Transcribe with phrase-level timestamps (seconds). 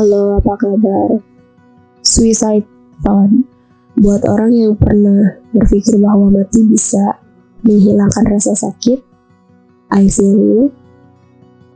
[0.00, 1.20] Halo, apa kabar?
[2.00, 2.64] Suicide
[3.04, 3.36] thought
[4.00, 7.20] buat orang yang pernah berpikir bahwa mati bisa
[7.68, 8.96] menghilangkan rasa sakit.
[9.92, 10.60] I feel you.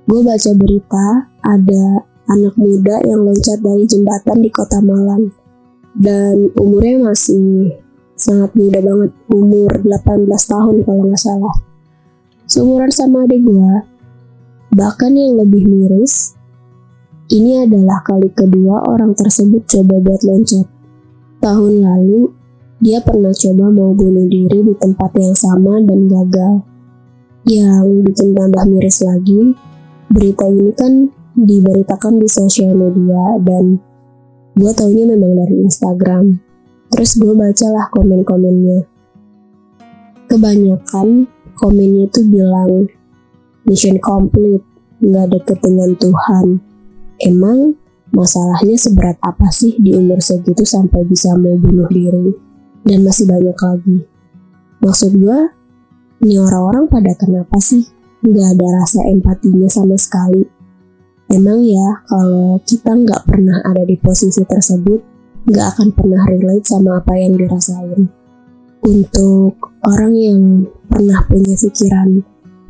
[0.09, 1.85] Gue baca berita ada
[2.33, 5.29] anak muda yang loncat dari jembatan di kota Malang
[5.93, 7.77] dan umurnya masih
[8.17, 11.57] sangat muda banget, umur 18 tahun kalau nggak salah.
[12.49, 13.85] Seumuran sama adik gue,
[14.73, 16.33] bahkan yang lebih miris,
[17.33, 20.69] ini adalah kali kedua orang tersebut coba buat loncat.
[21.41, 22.29] Tahun lalu,
[22.85, 26.55] dia pernah coba mau bunuh diri di tempat yang sama dan gagal.
[27.49, 29.57] Yang bikin tambah miris lagi,
[30.13, 30.93] berita ini kan
[31.33, 33.81] diberitakan di sosial media dan
[34.61, 36.45] gue taunya memang dari Instagram.
[36.93, 38.85] Terus gue bacalah komen-komennya.
[40.29, 41.25] Kebanyakan
[41.57, 42.85] komennya itu bilang
[43.65, 44.65] mission complete,
[45.01, 46.74] nggak deket dengan Tuhan
[47.23, 47.79] Emang
[48.11, 52.35] masalahnya seberat apa sih di umur segitu sampai bisa mau bunuh diri?
[52.85, 53.99] Dan masih banyak lagi.
[54.85, 55.39] Maksud gue,
[56.25, 57.89] ini orang-orang pada kenapa sih
[58.21, 60.45] nggak ada rasa empatinya sama sekali?
[61.33, 65.01] Emang ya, kalau kita nggak pernah ada di posisi tersebut,
[65.49, 68.09] nggak akan pernah relate sama apa yang dirasain.
[68.85, 70.41] Untuk orang yang
[70.85, 72.21] pernah punya pikiran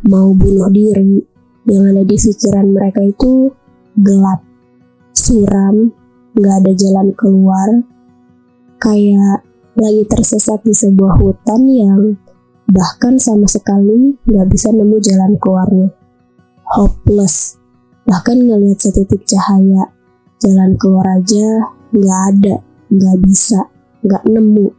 [0.07, 1.19] mau bunuh diri,
[1.67, 3.51] yang ada di pikiran mereka itu
[3.99, 4.43] gelap,
[5.15, 5.95] suram,
[6.35, 7.69] gak ada jalan keluar,
[8.83, 12.19] kayak lagi tersesat di sebuah hutan yang
[12.71, 15.89] bahkan sama sekali gak bisa nemu jalan keluarnya.
[16.65, 17.61] Hopeless,
[18.07, 19.91] bahkan ngelihat setitik cahaya,
[20.43, 22.57] jalan keluar aja gak ada,
[22.91, 23.71] gak bisa,
[24.03, 24.75] gak nemu.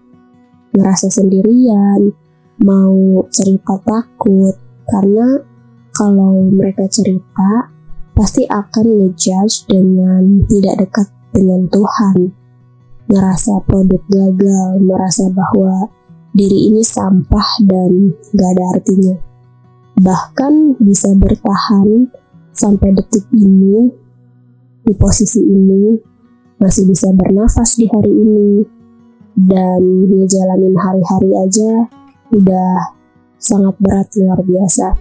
[0.75, 2.11] Ngerasa sendirian,
[2.59, 4.55] mau cerita takut,
[4.91, 5.39] karena
[5.95, 7.74] kalau mereka cerita
[8.15, 12.31] pasti akan ngejudge dengan tidak dekat dengan Tuhan.
[13.05, 15.91] Ngerasa produk gagal, merasa bahwa
[16.33, 19.15] diri ini sampah dan gak ada artinya.
[19.99, 22.09] Bahkan bisa bertahan
[22.55, 23.93] sampai detik ini,
[24.81, 25.99] di posisi ini,
[26.57, 28.65] masih bisa bernafas di hari ini,
[29.37, 31.71] dan ngejalanin hari-hari aja
[32.33, 32.95] udah
[33.37, 34.97] sangat berat luar biasa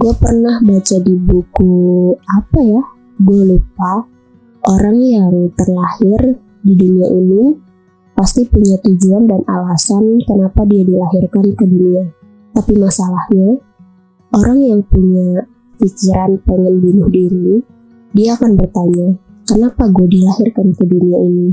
[0.00, 1.76] gue pernah baca di buku
[2.24, 2.82] apa ya
[3.20, 4.08] gue lupa.
[4.64, 7.52] Orang yang terlahir di dunia ini
[8.16, 12.08] pasti punya tujuan dan alasan kenapa dia dilahirkan ke dunia.
[12.56, 13.60] Tapi masalahnya
[14.32, 15.44] orang yang punya
[15.76, 17.60] pikiran pengen bunuh diri
[18.16, 21.48] dia akan bertanya kenapa gue dilahirkan ke dunia ini?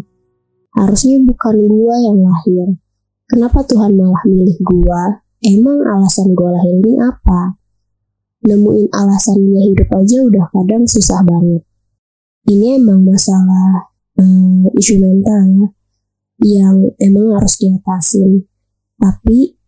[0.72, 2.80] Harusnya bukan gue yang lahir.
[3.28, 5.02] Kenapa Tuhan malah milih gue
[5.52, 7.57] emang alasan gue lahir ini apa
[8.48, 11.68] nemuin alasan dia hidup aja udah kadang susah banget.
[12.48, 15.68] Ini emang masalah um, isu mental ya,
[16.48, 18.48] yang emang harus diatasin.
[18.96, 19.60] Tapi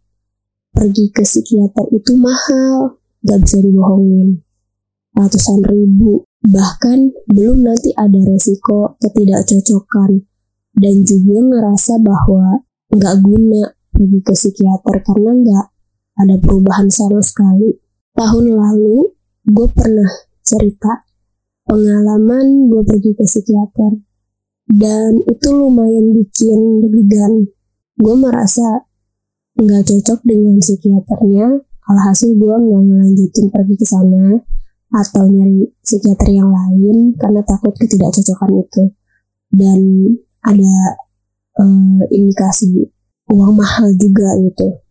[0.72, 4.48] pergi ke psikiater itu mahal, gak bisa dibohongin.
[5.12, 10.24] Ratusan ribu, bahkan belum nanti ada resiko ketidakcocokan
[10.80, 12.64] dan juga ngerasa bahwa
[12.96, 15.66] nggak guna pergi ke psikiater karena nggak
[16.24, 17.89] ada perubahan sama sekali
[18.20, 19.16] tahun lalu
[19.48, 20.12] gue pernah
[20.44, 21.08] cerita
[21.64, 24.04] pengalaman gue pergi ke psikiater.
[24.70, 27.48] Dan itu lumayan bikin deg-degan.
[27.96, 28.86] Gue merasa
[29.56, 34.38] nggak cocok dengan psikiaternya alhasil gue nggak ngelanjutin pergi ke sana
[34.94, 38.84] atau nyari psikiater yang lain karena takut ketidakcocokan itu.
[39.50, 39.80] Dan
[40.46, 40.76] ada
[41.58, 42.94] uh, indikasi
[43.32, 44.89] uang mahal juga gitu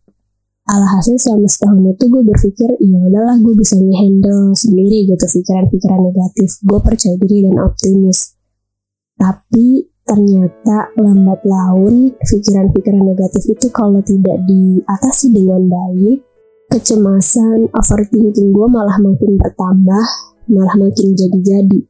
[0.69, 6.61] alhasil selama setahun itu gue berpikir ya udahlah gue bisa ngehandle sendiri gitu pikiran-pikiran negatif.
[6.61, 8.37] Gue percaya diri dan optimis.
[9.17, 16.21] Tapi ternyata lambat laun pikiran-pikiran negatif itu kalau tidak diatasi dengan baik
[16.69, 20.05] kecemasan overthinking gue malah makin bertambah
[20.53, 21.81] malah makin jadi-jadi.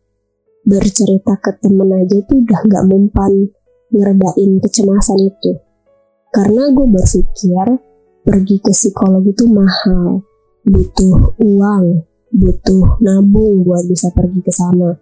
[0.69, 3.33] Bercerita ke temen aja tuh udah gak mempan
[3.91, 5.53] ngeredain kecemasan itu.
[6.29, 7.88] Karena gue berpikir
[8.29, 10.21] pergi ke psikolog itu mahal,
[10.69, 14.93] butuh uang, butuh nabung buat bisa pergi ke sana.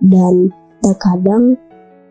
[0.00, 0.48] Dan
[0.80, 1.60] terkadang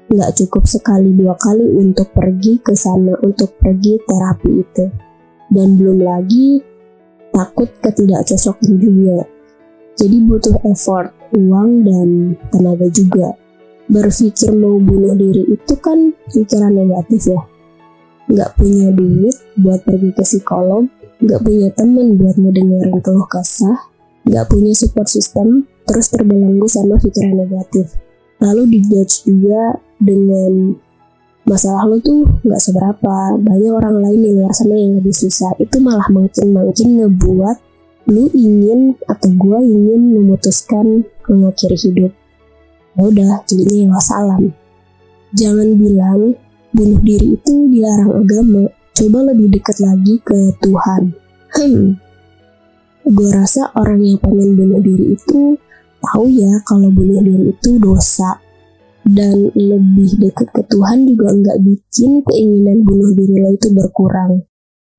[0.06, 4.86] nggak cukup sekali dua kali untuk pergi ke sana untuk pergi terapi itu.
[5.50, 6.62] Dan belum lagi
[7.34, 9.26] takut ketidakcocokan juga.
[9.98, 13.34] Jadi butuh effort, uang, dan tenaga juga.
[13.90, 17.51] Berpikir mau bunuh diri itu kan pikiran negatif ya
[18.32, 20.88] nggak punya duit buat pergi ke psikolog,
[21.20, 23.92] nggak punya temen buat ngedengerin keluh kesah,
[24.24, 27.92] nggak punya support system, terus terbelenggu sama pikiran negatif.
[28.42, 30.74] lalu dijudge juga dengan
[31.46, 33.38] masalah lo tuh nggak seberapa.
[33.38, 35.54] Banyak orang lain di luar sana yang lebih susah.
[35.62, 37.58] Itu malah mungkin mungkin ngebuat
[38.10, 42.12] lu ingin atau gue ingin memutuskan mengakhiri hidup.
[42.98, 44.44] Ya udah jadinya ya wassalam.
[45.38, 46.34] Jangan bilang
[46.72, 48.64] bunuh diri itu dilarang agama.
[48.92, 51.04] Coba lebih dekat lagi ke Tuhan.
[51.52, 52.00] Hmm.
[53.02, 55.58] Gue rasa orang yang pengen bunuh diri itu
[56.00, 58.40] tahu ya kalau bunuh diri itu dosa.
[59.02, 64.46] Dan lebih dekat ke Tuhan juga nggak bikin keinginan bunuh diri lo itu berkurang.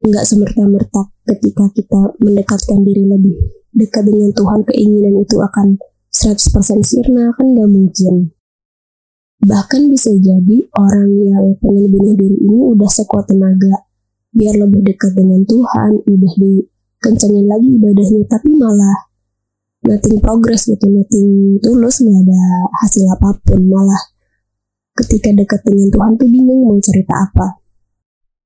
[0.02, 3.38] Nggak semerta-merta ketika kita mendekatkan diri lebih
[3.70, 5.78] dekat dengan Tuhan keinginan itu akan
[6.10, 8.34] 100% sirna kan nggak mungkin
[9.42, 13.90] bahkan bisa jadi orang yang pengen bunuh diri ini udah sekuat tenaga.
[14.32, 19.12] Biar lebih dekat dengan Tuhan udah dikencengin lagi ibadahnya tapi malah
[19.84, 22.40] nothing progress gitu nothing tulus nggak ada
[22.80, 23.60] hasil apa pun.
[23.66, 24.02] Malah
[24.96, 27.60] ketika dekat dengan Tuhan tuh bingung mau cerita apa.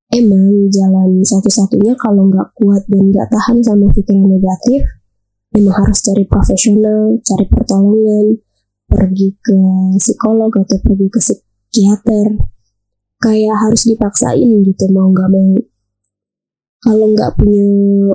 [0.06, 4.87] Emang jalan satu-satunya kalau nggak kuat dan nggak tahan sama pikiran negatif,
[5.50, 8.38] emang harus cari profesional, cari pertolongan,
[8.86, 9.58] pergi ke
[9.98, 12.26] psikolog atau pergi ke psikiater.
[13.16, 15.56] Kayak harus dipaksain gitu mau nggak mau.
[16.86, 17.66] Kalau nggak punya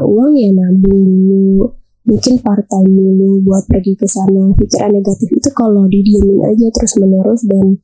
[0.05, 1.75] uang ya nabung dulu,
[2.07, 4.53] mungkin part time dulu buat pergi ke sana.
[4.55, 7.81] Pikiran negatif itu kalau didiemin aja terus menerus dan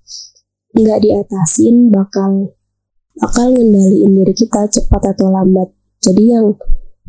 [0.78, 2.54] nggak diatasin bakal
[3.18, 5.74] bakal ngendaliin diri kita cepat atau lambat.
[6.00, 6.54] Jadi yang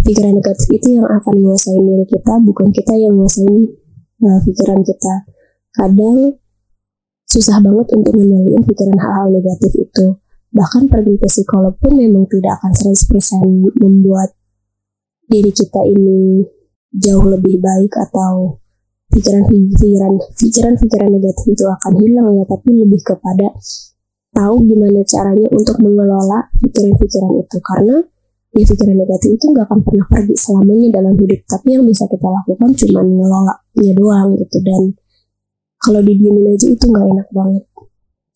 [0.03, 3.57] pikiran negatif itu yang akan menguasai diri kita, bukan kita yang menguasai
[4.25, 5.15] uh, pikiran kita.
[5.75, 6.39] Kadang
[7.29, 10.07] susah banget untuk mengendalikan pikiran hal-hal negatif itu.
[10.49, 14.33] Bahkan pergi ke psikolog pun memang tidak akan 100% membuat
[15.29, 16.41] diri kita ini
[16.89, 18.57] jauh lebih baik atau
[19.13, 23.53] pikiran-pikiran pikiran-pikiran negatif itu akan hilang ya, tapi lebih kepada
[24.33, 27.59] tahu gimana caranya untuk mengelola pikiran-pikiran itu.
[27.61, 27.97] Karena
[28.57, 31.41] ya pikiran negatif itu nggak akan pernah pergi selamanya dalam hidup.
[31.45, 34.59] Tapi yang bisa kita lakukan cuma mengelolanya doang gitu.
[34.65, 34.83] Dan
[35.89, 37.65] kalau didiemin aja itu nggak enak banget.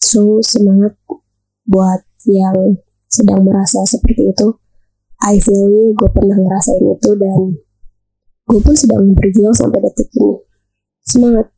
[0.01, 0.97] So semangat
[1.69, 2.81] buat yang
[3.13, 4.57] sedang merasa seperti itu.
[5.21, 7.61] I feel you gue pernah ngerasain itu dan
[8.49, 10.41] gue pun sedang berjuang sampai detik ini.
[11.05, 11.53] Semangat